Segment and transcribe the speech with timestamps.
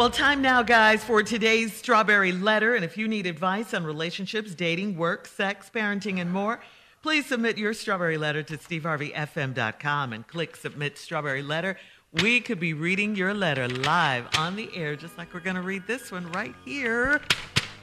[0.00, 2.74] Well, time now, guys, for today's Strawberry Letter.
[2.74, 6.62] And if you need advice on relationships, dating, work, sex, parenting, and more,
[7.02, 11.76] please submit your Strawberry Letter to steveharveyfm.com and click Submit Strawberry Letter.
[12.22, 15.62] We could be reading your letter live on the air, just like we're going to
[15.62, 17.20] read this one right here,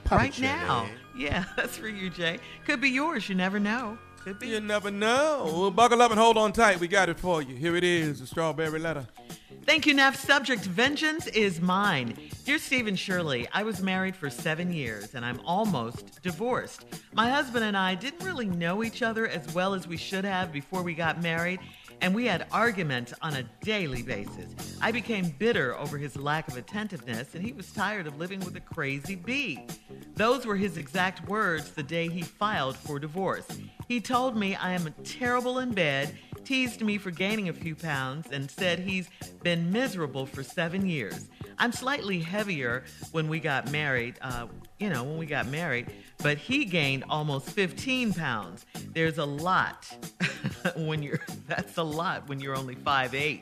[0.10, 0.42] right Jay.
[0.42, 0.90] now.
[1.16, 2.40] Yeah, that's for you, Jay.
[2.66, 3.30] Could be yours.
[3.30, 3.96] You never know.
[4.24, 4.48] Could be.
[4.48, 5.52] You never know.
[5.54, 6.80] Well, buckle up and hold on tight.
[6.80, 7.56] We got it for you.
[7.56, 9.06] Here it is, the strawberry letter.
[9.68, 10.16] Thank you, Neff.
[10.16, 12.18] Subject Vengeance is mine.
[12.46, 16.86] Dear Stephen Shirley, I was married for seven years and I'm almost divorced.
[17.14, 20.54] My husband and I didn't really know each other as well as we should have
[20.54, 21.60] before we got married,
[22.00, 24.78] and we had arguments on a daily basis.
[24.82, 28.56] I became bitter over his lack of attentiveness, and he was tired of living with
[28.56, 29.68] a crazy bee.
[30.16, 33.48] Those were his exact words the day he filed for divorce.
[33.90, 36.16] He told me I am terrible in bed,
[36.48, 39.10] teased me for gaining a few pounds, and said he's
[39.44, 41.28] been miserable for seven years.
[41.58, 44.48] I'm slightly heavier when we got married, uh,
[44.80, 48.66] you know, when we got married, but he gained almost 15 pounds.
[48.94, 49.94] There's a lot
[50.78, 53.42] when you're, that's a lot when you're only 5'8.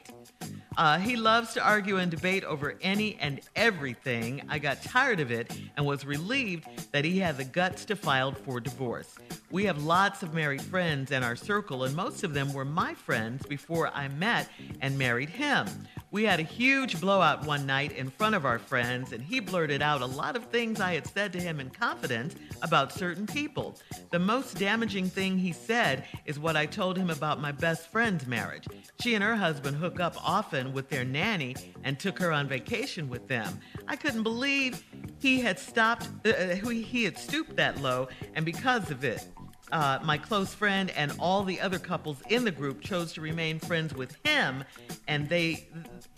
[0.77, 4.41] Uh, he loves to argue and debate over any and everything.
[4.49, 8.33] I got tired of it and was relieved that he had the guts to file
[8.33, 9.15] for divorce.
[9.51, 12.93] We have lots of married friends in our circle, and most of them were my
[12.93, 14.49] friends before I met
[14.81, 15.67] and married him.
[16.15, 19.81] We had a huge blowout one night in front of our friends, and he blurted
[19.81, 23.77] out a lot of things I had said to him in confidence about certain people.
[24.11, 28.25] The most damaging thing he said is what I told him about my best friend's
[28.27, 28.65] marriage.
[29.01, 33.09] She and her husband hook up often with their nanny and took her on vacation
[33.09, 33.59] with them.
[33.85, 34.85] I couldn't believe
[35.19, 39.27] he had stopped, uh, uh, he had stooped that low, and because of it,
[39.71, 43.59] uh, my close friend and all the other couples in the group chose to remain
[43.59, 44.63] friends with him,
[45.07, 45.67] and they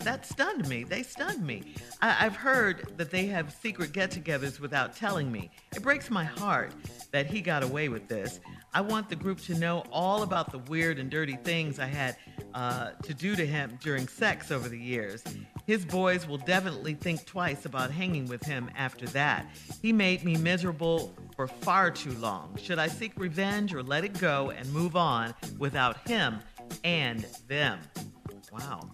[0.00, 0.84] that stunned me.
[0.84, 1.74] They stunned me.
[2.00, 5.50] I, I've heard that they have secret get-togethers without telling me.
[5.74, 6.72] It breaks my heart
[7.10, 8.40] that he got away with this.
[8.72, 12.16] I want the group to know all about the weird and dirty things I had
[12.54, 15.22] uh, to do to him during sex over the years.
[15.66, 19.46] His boys will definitely think twice about hanging with him after that.
[19.82, 22.56] He made me miserable for far too long.
[22.56, 26.40] Should I seek revenge or let it go and move on without him
[26.84, 27.80] and them?
[28.52, 28.90] Wow.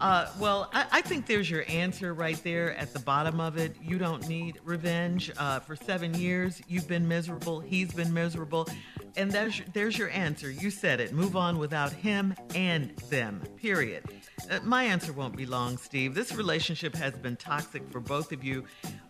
[0.00, 3.76] Uh, well, I, I think there's your answer right there at the bottom of it.
[3.80, 5.30] You don't need revenge.
[5.36, 7.60] Uh, for seven years, you've been miserable.
[7.60, 8.68] He's been miserable.
[9.16, 10.50] And there's, there's your answer.
[10.50, 11.12] You said it.
[11.12, 14.04] Move on without him and them, period.
[14.50, 16.14] Uh, my answer won't be long, Steve.
[16.14, 18.64] This relationship has been toxic for both of you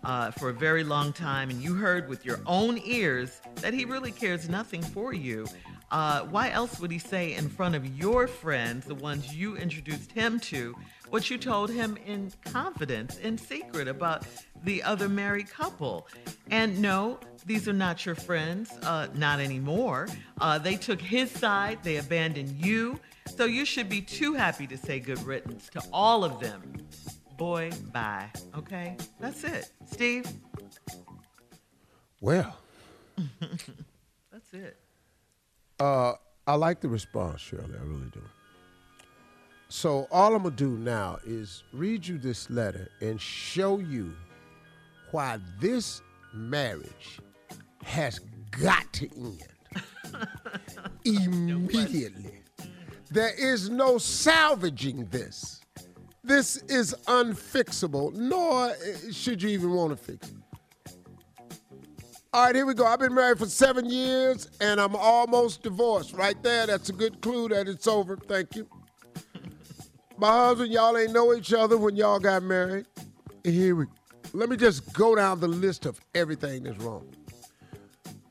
[0.05, 3.85] uh, for a very long time, and you heard with your own ears that he
[3.85, 5.47] really cares nothing for you.
[5.93, 10.11] Uh, why else would he say in front of your friends, the ones you introduced
[10.11, 10.75] him to,
[11.11, 14.25] what you told him in confidence, in secret about
[14.65, 16.09] the other married couple?
[16.51, 20.09] And no, these are not your friends, uh, not anymore.
[20.41, 22.99] Uh, they took his side, they abandoned you.
[23.37, 26.73] So you should be too happy to say good riddance to all of them.
[27.37, 28.31] Boy, bye.
[28.57, 28.97] Okay?
[29.21, 29.71] That's it.
[29.91, 30.27] Steve?
[32.23, 32.57] Well,
[34.33, 34.79] That's it.
[35.83, 36.15] Uh,
[36.47, 37.75] I like the response, Shirley.
[37.77, 38.23] I really do.
[39.69, 44.15] So all I'm gonna do now is read you this letter and show you
[45.11, 46.01] why this
[46.33, 47.19] marriage
[47.83, 48.21] has
[48.53, 49.45] got to end
[51.05, 52.43] immediately.
[53.11, 55.63] There is no salvaging this.
[56.23, 58.75] This is unfixable, nor uh,
[59.11, 60.52] should you even want to fix it.
[62.35, 62.87] All right, here we go.
[62.87, 66.15] I've been married for seven years and I'm almost divorced.
[66.15, 68.17] Right there, that's a good clue that it's over.
[68.17, 68.67] Thank you.
[70.17, 72.87] My husband, y'all ain't know each other when y'all got married.
[73.45, 73.85] Here we
[74.33, 77.07] Let me just go down the list of everything that's wrong.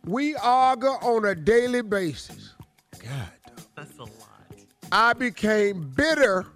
[0.06, 2.56] We argue on a daily basis.
[2.98, 3.30] God,
[3.76, 4.10] That's a lot.
[4.92, 6.48] I became bitter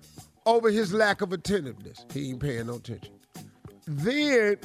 [0.47, 2.07] over his lack of attentiveness.
[2.11, 3.13] He ain't paying no attention.
[3.85, 4.57] Then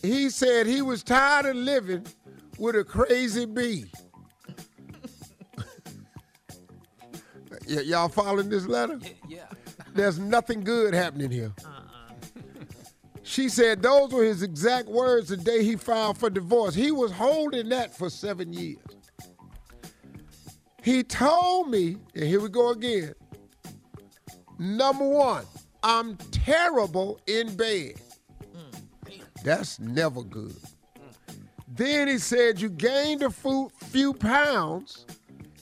[0.00, 2.06] he said he was tired of living
[2.58, 3.86] with a crazy bee.
[7.68, 8.98] Y- y'all following this letter?
[9.28, 9.46] Yeah.
[9.94, 11.52] There's nothing good happening here.
[11.64, 11.78] Uh-uh.
[13.22, 16.74] She said those were his exact words the day he filed for divorce.
[16.74, 18.78] He was holding that for seven years.
[20.82, 23.14] He told me, and here we go again.
[24.58, 25.44] Number one,
[25.82, 27.94] I'm terrible in bed.
[28.54, 30.56] Mm, That's never good.
[31.74, 35.06] Then he said you gained a few pounds,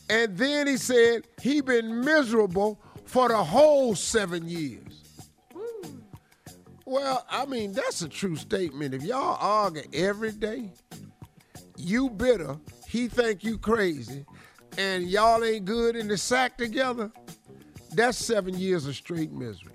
[0.09, 5.05] and then he said he been miserable for the whole seven years.
[6.85, 8.95] Well, I mean, that's a true statement.
[8.95, 10.73] If y'all argue every day,
[11.77, 12.57] you bitter,
[12.89, 14.27] he think you crazy,
[14.77, 17.13] and y'all ain't good in the sack together,
[17.93, 19.73] that's seven years of straight misery.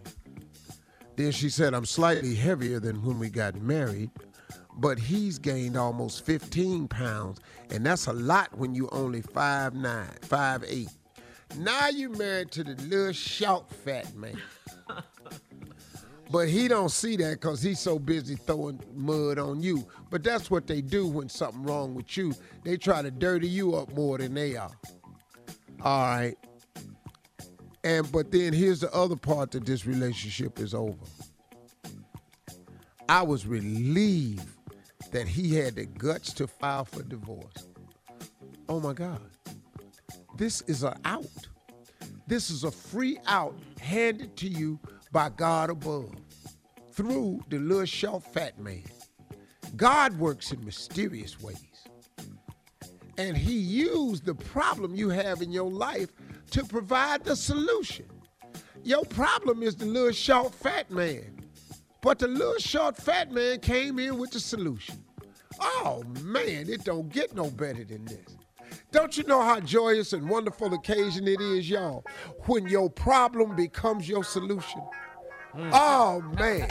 [1.16, 4.12] Then she said, I'm slightly heavier than when we got married,
[4.78, 7.40] but he's gained almost 15 pounds,
[7.70, 10.90] and that's a lot when you only 5'9, 5'8.
[11.58, 14.42] Now you married to the little short fat man.
[16.32, 19.86] But he don't see that because he's so busy throwing mud on you.
[20.10, 22.34] But that's what they do when something wrong with you.
[22.64, 24.72] They try to dirty you up more than they are.
[25.82, 26.36] All right.
[27.84, 30.98] And but then here's the other part that this relationship is over.
[33.08, 34.50] I was relieved
[35.16, 37.70] that he had the guts to file for divorce.
[38.68, 39.22] Oh my God.
[40.36, 41.48] This is an out.
[42.28, 44.78] This is a free out handed to you
[45.14, 46.12] by God above
[46.92, 48.84] through the little short fat man.
[49.78, 51.88] God works in mysterious ways.
[53.18, 56.10] And he used the problem you have in your life
[56.52, 58.08] to provide the solution.
[58.84, 61.45] Your problem is the little short fat man.
[62.06, 65.04] But the little short fat man came in with the solution.
[65.60, 68.38] Oh man, it don't get no better than this.
[68.92, 72.06] Don't you know how joyous and wonderful occasion it is, y'all,
[72.46, 74.82] when your problem becomes your solution?
[75.54, 75.72] Hmm.
[75.74, 76.70] Oh man,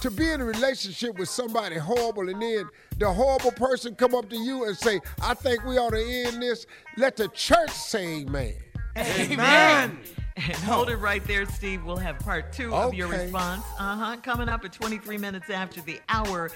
[0.00, 2.68] to be in a relationship with somebody horrible and then
[2.98, 6.42] the horrible person come up to you and say, "I think we ought to end
[6.42, 8.56] this." Let the church say, "Amen."
[8.96, 10.00] Amen.
[10.36, 11.84] And hold it right there, Steve.
[11.84, 13.64] We'll have part two of your response.
[13.78, 14.16] Uh huh.
[14.22, 16.50] Coming up at 23 minutes after the hour.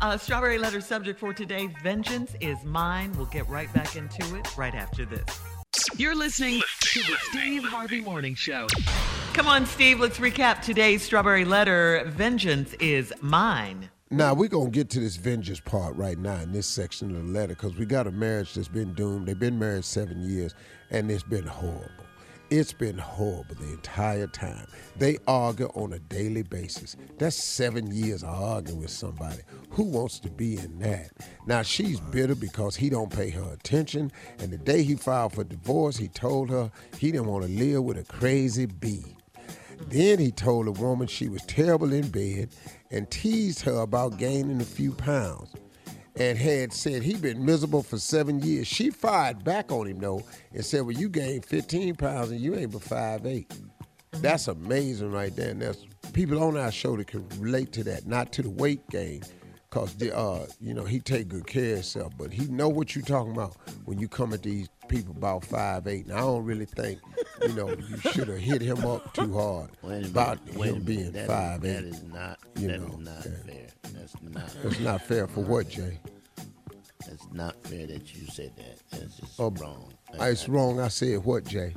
[0.00, 3.12] Uh, strawberry letter subject for today Vengeance is mine.
[3.16, 5.24] We'll get right back into it right after this.
[5.96, 8.66] You're listening to the Steve Harvey Morning Show.
[9.34, 10.00] Come on, Steve.
[10.00, 12.04] Let's recap today's strawberry letter.
[12.06, 13.90] Vengeance is mine.
[14.10, 17.32] Now we're gonna get to this vengeance part right now in this section of the
[17.32, 19.26] letter because we got a marriage that's been doomed.
[19.28, 20.54] They've been married seven years,
[20.90, 22.07] and it's been horrible.
[22.50, 24.66] It's been horrible the entire time.
[24.96, 26.96] They argue on a daily basis.
[27.18, 29.42] That's seven years of arguing with somebody.
[29.72, 31.10] Who wants to be in that?
[31.46, 34.10] Now she's bitter because he don't pay her attention.
[34.38, 37.84] And the day he filed for divorce, he told her he didn't want to live
[37.84, 39.14] with a crazy bee.
[39.88, 42.48] Then he told the woman she was terrible in bed
[42.90, 45.52] and teased her about gaining a few pounds
[46.18, 48.66] and had said he'd been miserable for seven years.
[48.66, 50.22] She fired back on him though
[50.52, 53.46] and said, Well, you gained 15 pounds and you ain't but 5'8.
[54.20, 55.50] That's amazing right there.
[55.50, 58.88] And there's people on our show that can relate to that, not to the weight
[58.90, 59.22] gain.
[59.70, 62.96] Cause the, uh, you know, he take good care of himself, but he know what
[62.96, 63.54] you talking about
[63.84, 66.06] when you come at these people about five eight.
[66.06, 67.00] And I don't really think,
[67.42, 70.70] you know, you should have hit him up too hard Wait a minute, about wait
[70.70, 71.84] a him being That is- five That eight.
[71.84, 72.38] is not.
[72.56, 73.32] you that is know, not yeah.
[73.46, 73.66] fair.
[73.92, 74.56] That's not.
[74.64, 75.98] It's not fair for what, Jay?
[77.06, 78.78] That's not fair that you said that.
[78.90, 79.92] That's just Oh, wrong.
[80.18, 80.80] Ah, it's wrong.
[80.80, 81.74] I said what, Jay?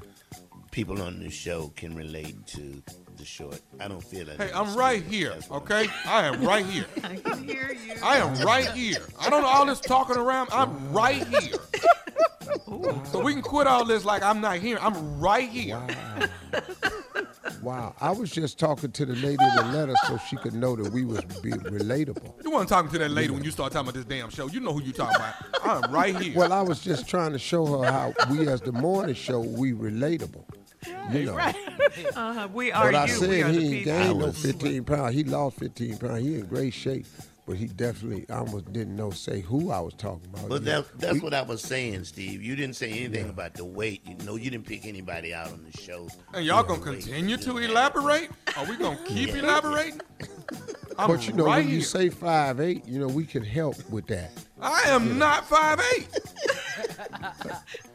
[0.72, 2.82] People on this show can relate to
[3.18, 3.62] the short.
[3.80, 4.38] I don't feel that.
[4.42, 5.10] Hey, I'm right fair.
[5.12, 5.88] here, That's okay?
[6.06, 6.86] I am right here.
[7.04, 7.94] I can hear you.
[8.04, 9.00] I am right here.
[9.20, 10.50] I don't know all this talking around.
[10.52, 11.58] I'm right here.
[13.06, 14.78] So we can quit all this like I'm not here.
[14.82, 15.78] I'm right here.
[15.78, 16.30] Wow.
[17.62, 17.96] wow.
[18.00, 20.92] I was just talking to the lady in the letter so she could know that
[20.92, 22.44] we was be relatable.
[22.44, 24.48] You weren't talking to that lady when you start talking about this damn show.
[24.48, 25.34] You know who you talking about.
[25.64, 26.36] I'm right here.
[26.36, 29.74] Well, I was just trying to show her how we, as the morning show, we
[29.74, 30.44] relatable.
[31.12, 31.38] You know.
[31.38, 32.48] Uh-huh.
[32.54, 33.14] We are But I you.
[33.14, 35.14] said are he ain't gained no 15 pounds.
[35.14, 36.22] He lost 15 pounds.
[36.22, 37.06] He in great shape.
[37.52, 40.48] But he definitely, I almost didn't know say who I was talking about.
[40.48, 40.76] But Yeah.
[40.76, 42.42] that, that's We- what I was saying, Steve.
[42.42, 44.04] You didn't say anything about the weight.
[44.08, 46.08] You know, you didn't pick anybody out on the show.
[46.34, 48.30] and y'all gonna continue to elaborate?
[48.56, 49.40] Are we gonna keep Yeah.
[49.40, 50.00] elaborating?
[50.98, 51.84] I'm But you know, right when you here.
[51.84, 54.32] say five eight, you know, we can help with that.
[54.62, 56.08] I am not five eight.
[56.76, 56.84] Hey,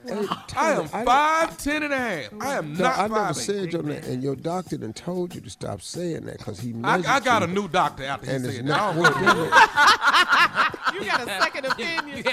[0.31, 2.29] I Tyler, am I- five ten and a half.
[2.41, 3.73] I am No, not I never five said eight.
[3.73, 6.97] your name, and your doctor done told you to stop saying that because he I,
[7.17, 8.81] I got a new doctor after he and it's said that.
[8.81, 8.95] I not.
[8.95, 10.95] don't Wait, really- wait, wait.
[10.95, 12.25] You got a second opinion.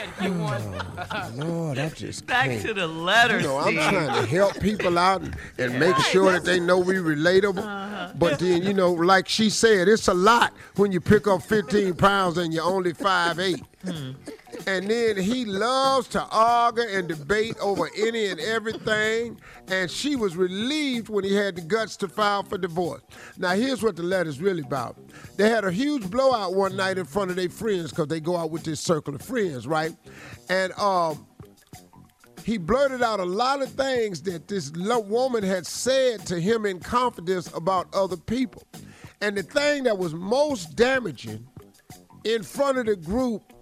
[1.35, 2.61] Lord, I just Back can't.
[2.65, 3.89] to the letter, You know, I'm Steve.
[3.89, 7.57] trying to help people out and, and make sure that they know we relatable.
[7.59, 8.13] Uh-huh.
[8.15, 11.95] But then, you know, like she said, it's a lot when you pick up 15
[11.95, 13.59] pounds and you're only 5'8".
[13.83, 14.11] Hmm.
[14.67, 19.39] And then he loves to argue and debate over any and everything.
[19.67, 23.01] And she was relieved when he had the guts to file for divorce.
[23.37, 24.97] Now, here's what the letter's really about.
[25.37, 28.37] They had a huge blowout one night in front of their friends because they go
[28.37, 29.95] out with this circle of friends, right?
[30.49, 31.25] And um,
[32.45, 36.79] he blurted out a lot of things that this woman had said to him in
[36.79, 38.63] confidence about other people.
[39.21, 41.47] And the thing that was most damaging
[42.25, 43.52] in front of the group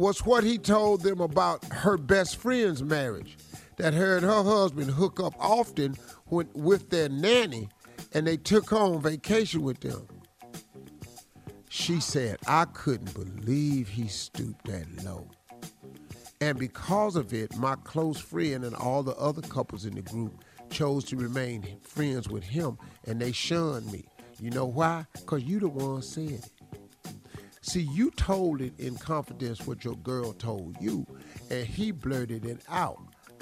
[0.00, 3.36] was what he told them about her best friend's marriage.
[3.76, 5.94] That her and her husband hook up often
[6.26, 7.68] when, with their nanny
[8.12, 10.06] and they took on vacation with them.
[11.68, 15.28] She said, I couldn't believe he stooped that low.
[16.40, 20.42] And because of it, my close friend and all the other couples in the group
[20.70, 24.06] chose to remain friends with him and they shunned me.
[24.40, 25.04] You know why?
[25.12, 26.59] Because you the one said it.
[27.62, 31.06] See, you told it in confidence what your girl told you,
[31.50, 32.98] and he blurted it out.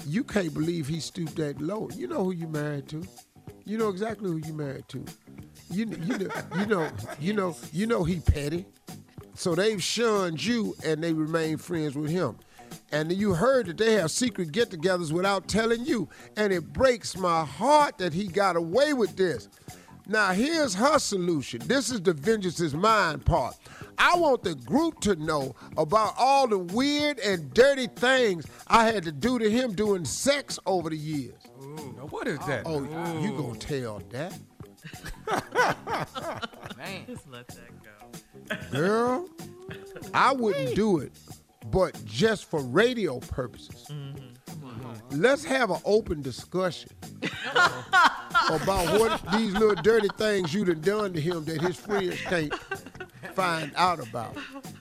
[0.06, 1.88] You can't believe he stooped that low.
[1.94, 3.06] You know who you married to.
[3.64, 5.04] You know exactly who you married to.
[5.70, 8.66] You, you know, you know, you know, you know he petty.
[9.34, 12.38] So they've shunned you and they remain friends with him.
[12.90, 16.08] And you heard that they have secret get togethers without telling you.
[16.36, 19.48] And it breaks my heart that he got away with this.
[20.06, 21.60] Now, here's her solution.
[21.66, 23.54] This is the vengeance is mine part.
[23.98, 29.02] I want the group to know about all the weird and dirty things I had
[29.04, 31.42] to do to him doing sex over the years.
[31.60, 32.62] Now, what is that?
[32.64, 32.82] Oh,
[33.20, 34.38] you gonna tell that?
[36.78, 37.04] Man.
[37.06, 38.56] Just let that go.
[38.70, 39.28] Girl,
[40.14, 41.12] I wouldn't do it,
[41.70, 43.86] but just for radio purposes.
[43.90, 44.28] Mm-hmm.
[45.10, 46.90] Let's have an open discussion
[47.52, 52.52] about what these little dirty things you done done to him that his friends can't
[53.38, 54.36] find out about.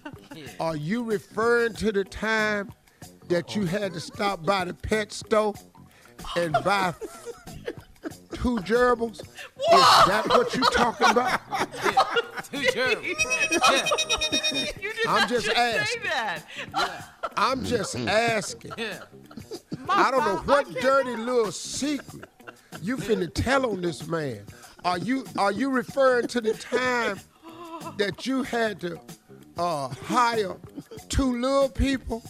[0.60, 2.72] Are you referring to the time
[3.28, 5.54] that you had to stop by the pet store
[6.36, 6.94] and buy
[8.34, 9.22] two gerbils?
[9.22, 11.40] Is that what you're talking about?
[12.52, 13.04] Too terrible.
[13.52, 13.88] Yeah.
[15.08, 16.04] I'm not just say asking.
[16.04, 16.44] that.
[17.38, 18.10] I'm just mm-hmm.
[18.10, 18.72] asking.
[18.78, 19.02] Yeah.
[19.88, 22.26] I don't know what dirty little secret
[22.82, 24.42] you finna tell on this man.
[24.84, 27.20] Are you are you referring to the time
[27.98, 29.00] that you had to
[29.58, 30.56] uh, hire
[31.10, 32.24] two little people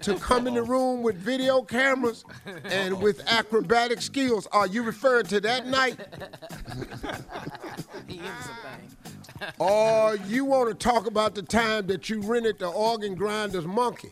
[0.00, 2.24] to come in the room with video cameras
[2.64, 4.46] and with acrobatic skills?
[4.52, 5.98] Are you referring to that night?
[8.06, 8.96] He into some things.
[9.58, 14.10] Or you want to talk about the time that you rented the organ grinder's monkey?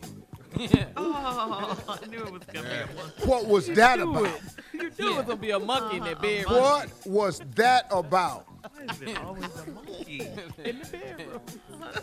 [0.95, 3.25] Oh, I knew it was gonna be a monkey.
[3.25, 4.39] What was that about?
[4.71, 6.55] You knew it was gonna be a monkey in that bedroom.
[6.55, 8.47] What was that about?
[8.73, 10.19] Why is it always a monkey?
[10.63, 11.41] In the bedroom.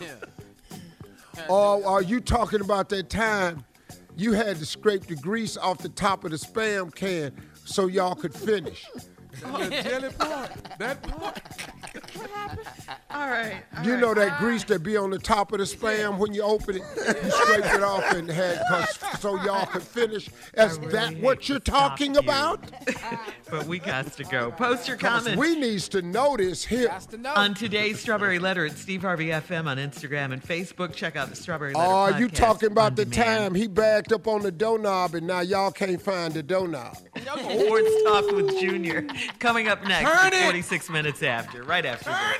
[0.01, 1.45] Yeah.
[1.49, 3.65] Or are you talking about that time
[4.15, 7.33] you had to scrape the grease off the top of the spam can
[7.65, 8.87] so y'all could finish?
[9.45, 10.51] Oh, the jelly part.
[10.77, 11.41] That part.
[12.13, 12.67] What happened?
[13.09, 13.63] All right.
[13.77, 14.01] all You right.
[14.01, 14.39] know that ah.
[14.39, 16.83] grease that be on the top of the spam when you open it?
[16.95, 20.29] You scrape it off and had cause, so y'all could finish.
[20.53, 22.19] Is really that what you're talking you.
[22.19, 22.63] about?
[23.53, 24.49] But we got to go.
[24.49, 25.39] Post your comments.
[25.39, 26.91] we needs to know this here.
[27.11, 27.33] To know.
[27.35, 30.95] on today's Strawberry Letter at Steve Harvey FM on Instagram and Facebook.
[30.95, 31.87] Check out the Strawberry Letter.
[31.87, 33.53] Oh, you talking about the demand.
[33.53, 36.97] time he backed up on the doorknob and now y'all can't find the doorknob.
[36.97, 39.05] Sports Talk with Junior
[39.37, 40.09] coming up next.
[40.09, 40.45] Turn it!
[40.45, 42.33] 46 minutes after, right after Turn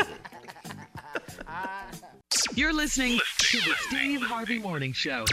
[0.00, 0.08] this.
[2.54, 5.26] You're listening to the Steve Harvey Morning Show.